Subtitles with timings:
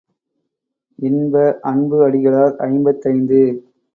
[0.99, 3.41] இன்ப அன்பு அடிகளார் ஐம்பத்தைந்து.